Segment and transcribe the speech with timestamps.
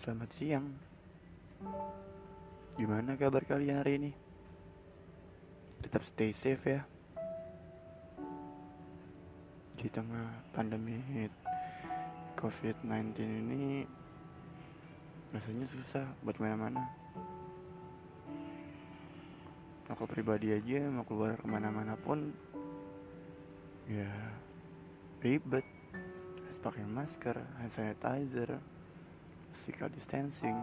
[0.00, 0.64] Selamat siang.
[2.80, 4.12] Gimana kabar kalian hari ini?
[5.84, 6.80] Tetap stay safe ya.
[9.76, 11.04] Di tengah pandemi
[12.32, 13.12] COVID-19
[13.44, 13.84] ini
[15.36, 16.80] rasanya susah buat ke mana-mana.
[19.92, 22.32] Aku pribadi aja mau keluar ke mana-mana pun
[23.84, 24.08] ya
[25.20, 25.68] ribet
[26.48, 28.64] harus pakai masker, hand sanitizer,
[29.52, 30.58] physical distancing.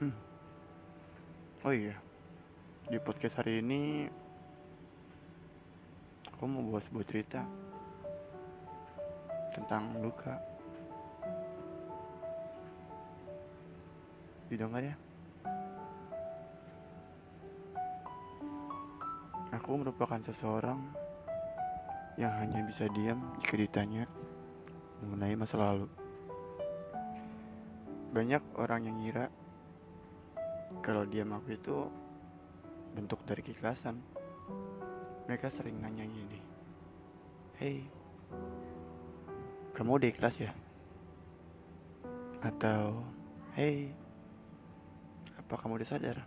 [0.00, 0.14] Hmm.
[1.66, 1.96] Oh iya,
[2.86, 4.06] di podcast hari ini
[6.30, 7.42] aku mau bawa sebuah cerita
[9.52, 10.38] tentang luka.
[14.48, 14.96] Didengar ya?
[19.58, 20.78] Aku merupakan seseorang
[22.16, 24.04] yang hanya bisa diam jika ditanya
[25.04, 26.07] mengenai masa lalu.
[28.08, 29.26] Banyak orang yang ngira
[30.80, 31.76] kalau diam aku itu
[32.96, 34.00] bentuk dari keikhlasan.
[35.28, 36.40] Mereka sering nanya gini,
[37.60, 37.84] Hei,
[39.76, 40.56] kamu udah ikhlas ya?
[42.40, 43.04] Atau,
[43.52, 43.92] Hei,
[45.36, 46.24] apa kamu udah sadar?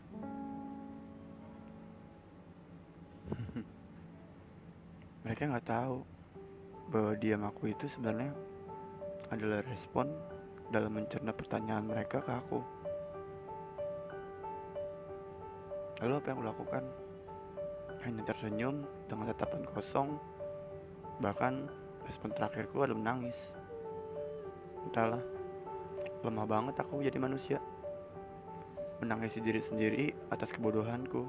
[5.25, 6.05] Mereka nggak tahu
[6.93, 8.37] bahwa diam aku itu sebenarnya
[9.33, 10.11] adalah respon
[10.71, 12.59] dalam mencerna pertanyaan mereka ke aku.
[16.01, 16.83] Lalu apa yang aku lakukan?
[18.07, 20.17] Hanya tersenyum dengan tatapan kosong.
[21.21, 21.53] Bahkan
[22.07, 23.37] respon terakhirku adalah menangis.
[24.87, 25.21] Entahlah,
[26.25, 27.59] lemah banget aku jadi manusia.
[29.03, 31.27] Menangisi diri sendiri atas kebodohanku.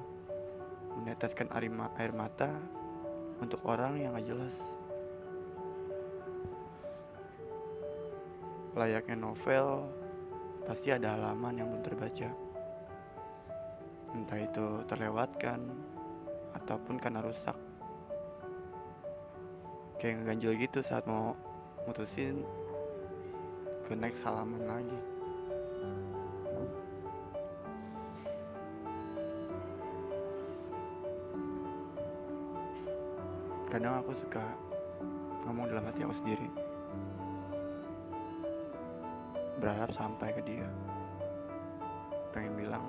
[1.03, 2.49] Meneteskan air mata
[3.43, 4.57] untuk orang yang gak jelas.
[8.73, 9.85] Layaknya novel,
[10.65, 12.29] pasti ada halaman yang belum terbaca.
[14.17, 15.61] Entah itu terlewatkan
[16.57, 17.57] ataupun karena rusak.
[20.01, 21.37] Kayak ngeganjel gitu saat mau
[21.85, 22.41] mutusin
[23.85, 25.01] ke next halaman lagi.
[33.69, 34.45] Kadang aku suka
[35.49, 36.62] ngomong dalam hati aku sendiri.
[39.63, 40.67] Berharap sampai ke dia.
[42.35, 42.83] Pengen bilang,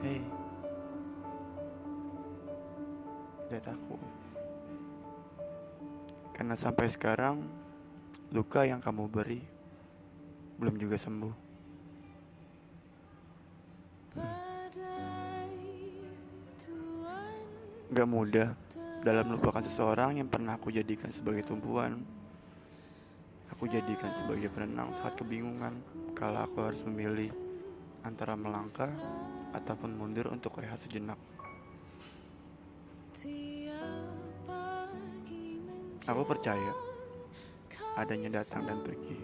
[0.00, 0.24] Hei,
[3.52, 4.00] lihat aku.
[6.32, 7.44] Karena sampai sekarang,
[8.32, 9.40] luka yang kamu beri
[10.56, 11.34] belum juga sembuh.
[17.86, 18.50] Gak mudah
[19.04, 22.15] dalam melupakan seseorang yang pernah aku jadikan sebagai tumpuan.
[23.54, 25.78] Aku jadikan sebagai penenang saat kebingungan
[26.18, 27.30] kalau aku harus memilih
[28.02, 28.90] antara melangkah
[29.54, 31.18] ataupun mundur untuk rehat sejenak.
[36.06, 36.70] Aku percaya
[37.98, 39.18] adanya datang dan pergi.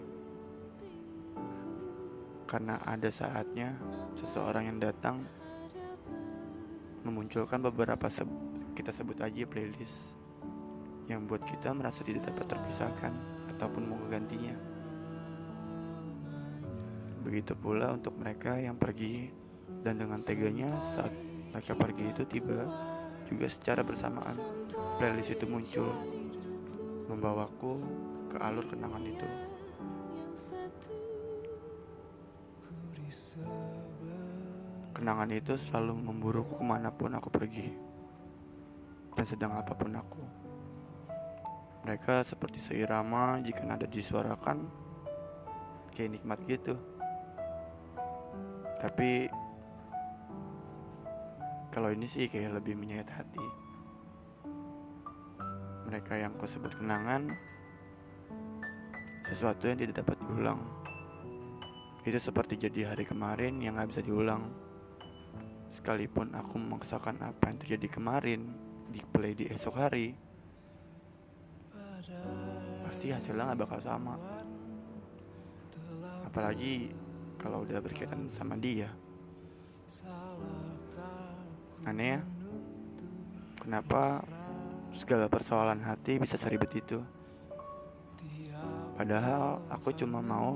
[2.43, 3.71] Karena ada saatnya
[4.19, 5.23] seseorang yang datang
[7.07, 8.23] memunculkan beberapa se
[8.75, 10.15] kita sebut aja playlist
[11.07, 13.32] yang buat kita merasa tidak dapat terpisahkan
[13.63, 14.51] ataupun mau menggantinya.
[17.23, 19.31] Begitu pula untuk mereka yang pergi
[19.87, 21.15] dan dengan teganya saat
[21.55, 22.67] mereka pergi itu tiba
[23.23, 24.35] juga secara bersamaan
[24.99, 25.87] playlist itu muncul
[27.07, 27.79] membawaku
[28.27, 29.27] ke alur kenangan itu.
[34.91, 37.71] Kenangan itu selalu memburuku ke mana pun aku pergi
[39.15, 40.23] dan sedang apa pun aku.
[41.83, 44.67] Mereka seperti seirama jika nada disuarakan
[45.91, 46.79] kayak nikmat gitu.
[48.79, 49.27] Tapi
[51.75, 53.45] kalau ini sih kayak lebih menyayat hati.
[55.91, 57.27] Mereka yang kau sebut kenangan
[59.27, 60.61] sesuatu yang tidak dapat diulang.
[62.03, 64.51] Itu seperti jadi hari kemarin yang gak bisa diulang.
[65.73, 68.53] Sekalipun aku memaksakan apa yang terjadi kemarin
[68.91, 70.13] di play di esok hari,
[73.03, 74.15] pasti hasilnya gak bakal sama.
[76.23, 76.87] Apalagi
[77.35, 78.87] kalau udah berkaitan sama dia.
[81.83, 82.19] Aneh ya,
[83.59, 84.23] kenapa
[84.95, 87.03] segala persoalan hati bisa seribet itu?
[88.95, 90.55] Padahal aku cuma mau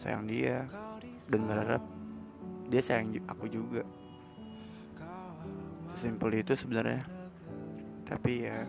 [0.00, 0.64] sayang dia
[1.28, 1.84] dan berharap
[2.72, 3.84] dia sayang aku juga.
[5.92, 7.04] Sesimpel itu sebenarnya.
[8.08, 8.64] Tapi ya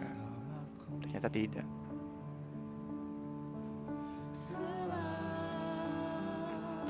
[0.99, 1.80] ternyata tidak.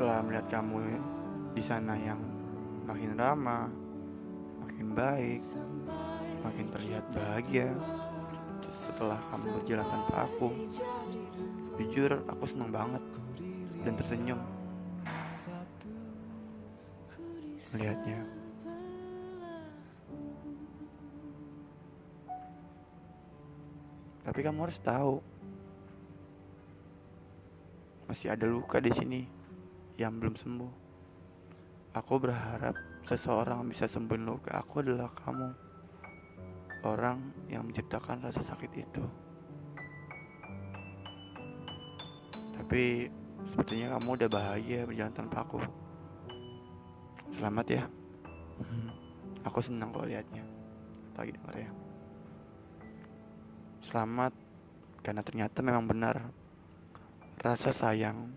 [0.01, 0.97] Setelah melihat kamu
[1.53, 2.17] di sana yang
[2.89, 3.69] makin ramah,
[4.65, 5.45] makin baik,
[6.41, 7.69] makin terlihat bahagia
[8.89, 10.49] setelah kamu berjalan tanpa aku.
[11.77, 13.03] Jujur, aku senang banget
[13.85, 14.41] dan tersenyum
[17.77, 18.25] melihatnya.
[24.25, 25.21] Tapi kamu harus tahu,
[28.09, 29.40] masih ada luka di sini
[30.01, 30.73] yang belum sembuh.
[31.93, 32.73] Aku berharap
[33.05, 35.49] seseorang bisa sembuhin luka aku adalah kamu.
[36.81, 39.03] Orang yang menciptakan rasa sakit itu.
[42.57, 43.05] Tapi
[43.45, 45.61] sepertinya kamu udah bahagia berjalan tanpa aku.
[47.37, 47.83] Selamat ya.
[48.65, 48.89] Hmm,
[49.45, 50.41] aku senang kalau lihatnya.
[51.13, 51.69] Lagi dengar ya.
[53.85, 54.33] Selamat
[55.05, 56.33] karena ternyata memang benar.
[57.37, 58.33] Rasa sayang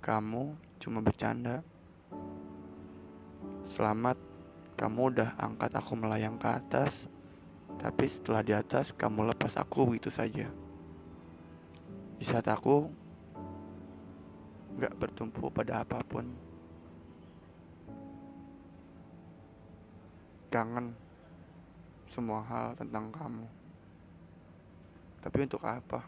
[0.00, 1.64] kamu cuma bercanda.
[3.72, 4.20] Selamat
[4.76, 7.08] kamu udah angkat aku melayang ke atas.
[7.80, 10.44] Tapi setelah di atas kamu lepas aku begitu saja.
[12.20, 12.84] Di saat aku
[14.76, 16.52] gak bertumpu pada apa pun.
[20.54, 20.94] kangen
[22.06, 23.42] semua hal tentang kamu.
[25.18, 26.06] Tapi untuk apa?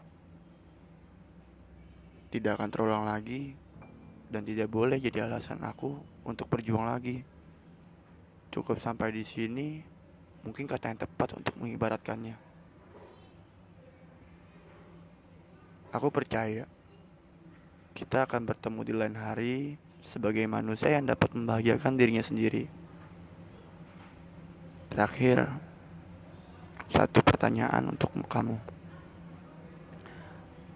[2.31, 3.66] Tidak akan terulang lagi
[4.27, 5.95] dan tidak boleh jadi alasan aku
[6.27, 7.23] untuk berjuang lagi.
[8.51, 9.79] Cukup sampai di sini,
[10.43, 12.35] mungkin kata yang tepat untuk mengibaratkannya.
[15.95, 16.67] Aku percaya
[17.95, 19.55] kita akan bertemu di lain hari
[20.03, 22.69] sebagai manusia yang dapat membahagiakan dirinya sendiri.
[24.93, 25.47] Terakhir,
[26.87, 28.59] satu pertanyaan untuk kamu.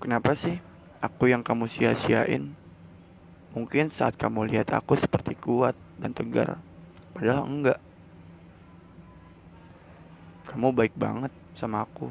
[0.01, 0.57] Kenapa sih
[0.97, 2.60] aku yang kamu sia-siain?
[3.51, 6.59] Mungkin saat kamu lihat aku seperti kuat dan tegar,
[7.11, 7.79] padahal enggak.
[10.47, 12.07] Kamu baik banget sama aku.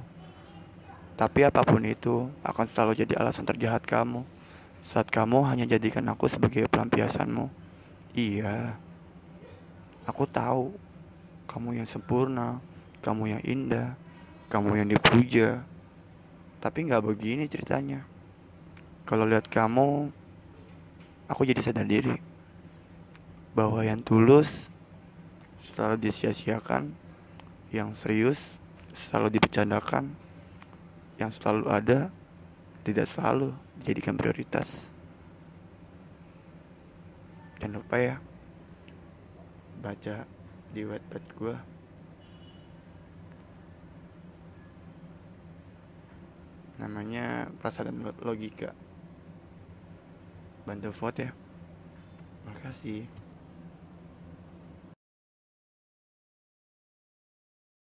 [1.16, 4.25] Tapi apa pun itu akan selalu jadi alasan terjahat kamu
[4.90, 7.46] saat kamu hanya jadikan aku sebagai pelampiasanmu.
[8.16, 8.75] Iya,
[10.08, 10.75] aku tahu
[11.46, 12.58] kamu yang sempurna,
[13.04, 13.94] kamu yang indah,
[14.50, 15.62] kamu yang dipuja.
[16.58, 18.04] Tapi nggak begini ceritanya.
[19.06, 20.10] Kalau lihat kamu,
[21.31, 22.19] aku jadi sadar diri
[23.55, 24.50] bahwa yang tulus
[25.71, 26.91] selalu disia-siakan,
[27.71, 28.59] yang serius
[28.91, 30.11] selalu dipecandakan,
[31.23, 32.11] yang selalu ada
[32.82, 34.67] tidak selalu dijadikan prioritas.
[37.62, 38.17] Jangan lupa ya,
[39.79, 40.26] baca
[40.75, 41.56] di wetpad gue
[46.81, 48.73] namanya perasaan dan logika
[50.70, 51.31] bantu vote ya.
[52.46, 53.11] Makasih